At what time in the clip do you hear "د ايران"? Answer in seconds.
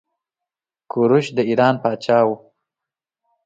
1.37-1.75